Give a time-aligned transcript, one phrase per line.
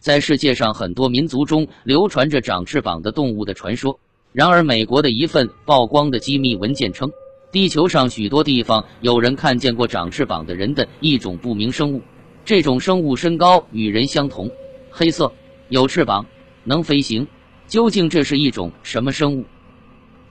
[0.00, 4.00] 在世界上很多民族中流传着长翅膀的动物的传说。
[4.32, 7.10] 然而，美国的一份曝光的机密文件称，
[7.52, 12.00] 地球上许多地方有人看见过长翅膀的人的一种不明生物。
[12.44, 14.50] 这种生物身高与人相同，
[14.90, 15.30] 黑色，
[15.68, 16.24] 有翅膀，
[16.64, 17.26] 能飞行。
[17.66, 19.44] 究竟这是一种什么生物？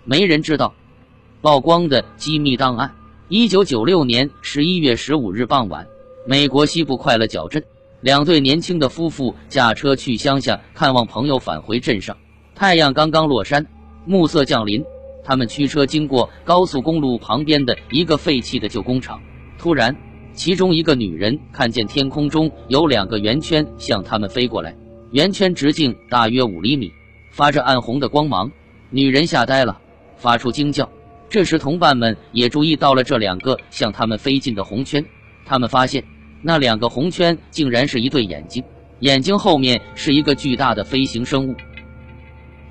[0.04, 0.74] 没人知道。
[1.42, 2.96] 曝光的机密档案：
[3.28, 5.88] 一九九六年十一月十五日傍晚，
[6.26, 7.64] 美国西部快乐角镇，
[8.02, 12.16] 两对年轻的夫妇驾车去乡下看望朋友，返回镇上。
[12.56, 13.66] 太阳刚刚落山，
[14.06, 14.84] 暮色降临。
[15.24, 19.21] 他们驱车经过高速公路旁边的一个废弃的旧工厂，
[19.57, 19.96] 突然，
[20.34, 24.76] 其中一个女人看见天空中有两个圆圈向他们飞过来，
[25.12, 26.92] 圆圈直径大约五厘米。
[27.32, 28.52] 发着暗红的光芒，
[28.90, 29.79] 女人吓呆了，
[30.18, 30.90] 发出惊叫。
[31.29, 35.06] 这时，同伴们也注意到了这两个向他们飞进的红圈。
[35.45, 36.04] 他们发现，
[36.42, 38.64] 那两个红圈竟然是一对眼睛，
[39.00, 41.56] 眼睛后面是一个巨大的飞行生物。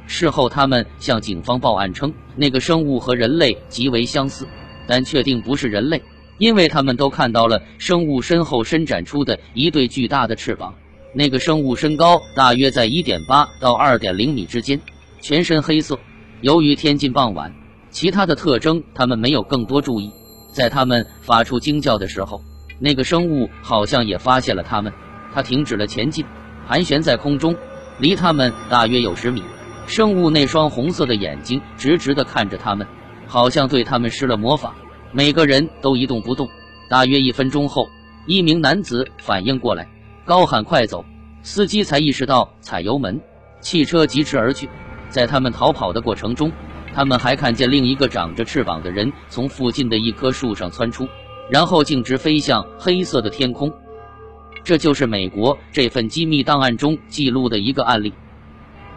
[0.06, 4.46] 事后，他们向警方报案称，那个生物和人类极为相似，
[4.86, 6.02] 但确定不是人类，
[6.38, 10.74] 因为他们都看到了生物身后伸展出的一对巨大的翅膀。
[11.14, 14.80] 那个生物身高大约在一点八到二点零米之间，
[15.20, 15.98] 全身黑色。
[16.40, 17.54] 由于天近傍晚，
[17.90, 20.10] 其他的特征他们没有更多注意。
[20.52, 22.42] 在他们发出惊叫的时候，
[22.78, 24.92] 那个生物好像也发现了他们，
[25.34, 26.24] 它停止了前进，
[26.66, 27.56] 盘旋在空中，
[27.98, 29.42] 离他们大约有十米。
[29.86, 32.86] 生物那双红色的眼睛直直地看着他们，
[33.26, 34.74] 好像对他们施了魔法。
[35.12, 36.48] 每个人都一动不动。
[36.90, 37.88] 大约一分钟后，
[38.26, 39.88] 一名男子反应过来。
[40.24, 41.04] 高喊快走！
[41.42, 43.18] 司机才意识到踩油门，
[43.60, 44.68] 汽车疾驰而去。
[45.08, 46.52] 在他们逃跑的过程中，
[46.94, 51.08] 他们还看见另一个长着翅膀的人从附近的一棵树上窜出，
[51.50, 53.72] 然后径直飞向黑色的天空。
[54.64, 58.12] 这就是美国这份机密档案中记录的一个案例。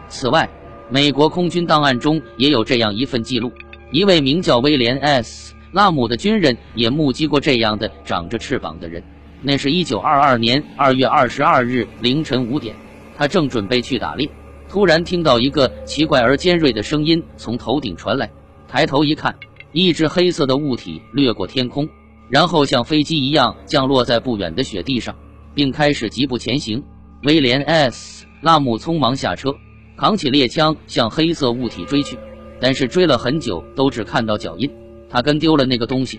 [0.08, 0.48] 此外，
[0.90, 3.50] 美国空军档案中也有这样一份记录：
[3.90, 9.02] 一位名叫威廉 ·S· 拉姆的军人也目击过这样的长着翅膀的人。
[9.40, 12.76] 那是一九二二年二月二十二日凌晨五点，
[13.16, 14.28] 他正准备去打猎，
[14.68, 18.30] 突然听到一个奇怪而尖锐的声音从头顶传来。
[18.68, 19.34] 抬头一看，
[19.72, 21.88] 一只黑色的物体掠过天空，
[22.32, 25.14] 然后像飞机一样降落在不远的雪地上，
[25.54, 26.82] 并开始疾步前行。
[27.24, 29.54] 威廉 ·S· 拉姆匆忙下车，
[29.98, 32.16] 扛起猎枪向黑色物体追去，
[32.58, 34.70] 但是追了很久都只看到脚印，
[35.10, 36.18] 他跟丢了那个东西。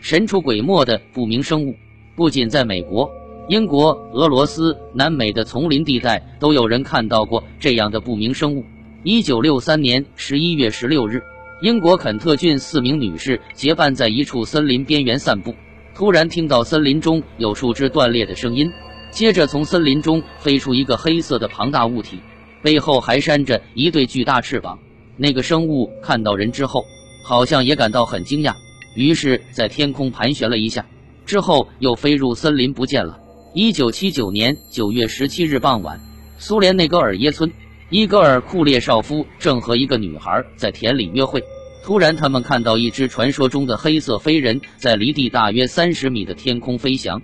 [0.00, 1.72] 神出鬼没的不明生物。
[2.16, 3.08] 不仅在美国、
[3.48, 8.64] 英国、俄罗斯、南美的丛林地带，都有人看到过这样的不明生物。
[9.04, 11.22] 一九六三年十一月十六日，
[11.62, 15.54] 英国肯特郡四名女士结伴在一处森林边缘散步，
[15.94, 18.72] 突然听到森林中有树枝断裂的声音，
[19.12, 22.18] 接着从森林中飞出一个黑色的庞大物体，
[22.62, 24.76] 背后还扇着一对巨大翅膀。
[25.16, 26.84] 那个生物看到人之后，
[27.22, 28.56] 好像也感到很惊讶，
[28.96, 30.84] 于是，在天空盘旋了一下。
[31.24, 33.20] 之后又飞入森林不见了。
[33.54, 36.00] 一九七九年九月十七日傍晚，
[36.38, 37.52] 苏联内戈尔耶村，
[37.92, 41.44] 伊戈尔·库列绍夫正和一个女孩在田里约会。
[41.84, 47.20] 突然，他们看到一只传说中的黑色飞人在离地大约三十米的天空飞翔。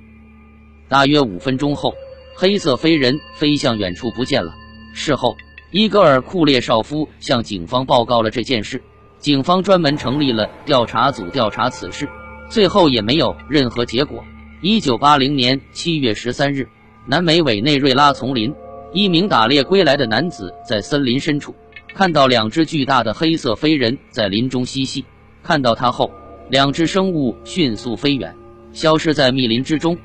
[0.87, 1.95] 大约五分钟后，
[2.37, 4.53] 黑色飞人飞向远处不见了。
[4.93, 5.34] 事后，
[5.71, 8.83] 伊戈尔·库列绍夫向警方报告了这件事，
[9.19, 12.06] 警方专门成立了调查组调查此事。
[12.50, 14.23] 最后也没有任何结果。
[14.61, 16.69] 一九八零年七月十三日，
[17.06, 18.55] 南美委内瑞拉丛林，
[18.93, 21.54] 一名打猎归来的男子在森林深处
[21.94, 25.04] 看到两只巨大的黑色飞人在林中嬉戏。
[25.43, 26.10] 看到它后，
[26.49, 28.34] 两只生物迅速飞远，
[28.72, 29.97] 消失在密林之中。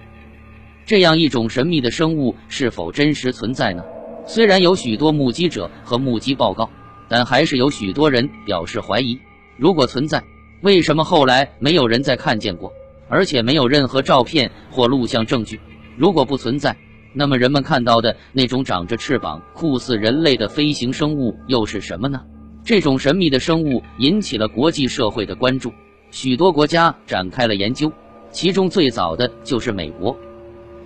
[0.85, 3.83] 这样一种神秘的生物是否真实存在呢？
[4.25, 6.69] 虽然有许多目击者和目击报告，
[7.07, 9.19] 但还是有许多人表示怀疑。
[9.57, 10.23] 如果存在，
[10.61, 12.73] 为什么后来没有人再看见过，
[13.07, 15.59] 而且没有任何照片或录像证据？
[15.95, 16.75] 如果不存在，
[17.13, 22.21] 那么人们看到的那种长着翅膀、酷似人类的飞行生物又是什么呢？
[22.65, 25.71] 这种神秘的生物引起了国际社会的关注，
[26.11, 27.91] 许多国家展开了研究，
[28.31, 30.17] 其中最早的就是美国。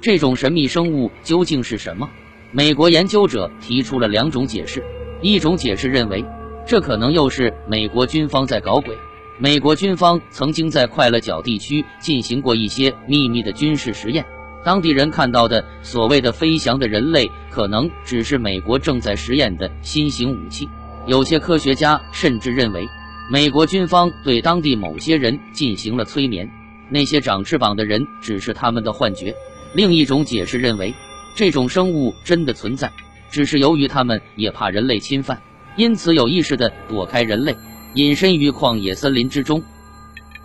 [0.01, 2.09] 这种神秘生物究竟是什么？
[2.51, 4.83] 美国研究者提出了两种解释，
[5.21, 6.23] 一种解释认为，
[6.65, 8.95] 这可能又是美国军方在搞鬼。
[9.39, 14.25] 美国军方曾经在快乐角地区进行过一些秘密的军事实验，
[14.67, 20.67] 当地人看到的所谓的飞翔的人类，可能只是美国正在实验的新型武器。
[21.05, 22.85] 有些科学家甚至认为，
[23.31, 26.51] 美国军方对当地某些人进行了催眠，
[26.89, 29.33] 那些长翅膀的人只是他们的幻觉。
[29.73, 30.93] 另一种解释认为，
[31.33, 32.91] 这种生物真的存在，
[33.31, 35.41] 只是由于他们也怕人类侵犯，
[35.77, 37.55] 因此有意识的躲开人类，
[37.93, 39.63] 隐身于旷野森林之中。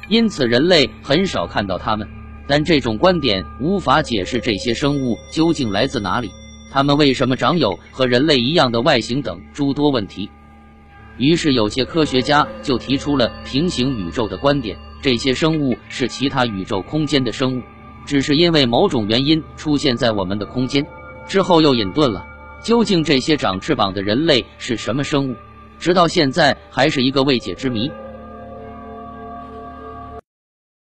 [0.06, 2.08] 因此人类很少看到它们。
[2.46, 6.30] 但这种观点无法解释这些生物究竟来自哪里，
[6.70, 10.28] 它们为什么长有和人类一样的外形等诸多问题。
[11.18, 17.62] 于是有些科学家就提出了平行宇宙的观点：这些生物是其他宇宙空间的生物。
[18.04, 20.84] 只是因为某种原因出现在我们的空间，
[21.28, 22.26] 之后又隐遁了。
[22.60, 25.36] 究竟这些长翅膀的人类是什么生物？
[25.78, 27.90] 直到现在还是一个未解之谜。